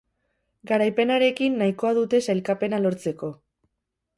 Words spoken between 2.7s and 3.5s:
lortzeko.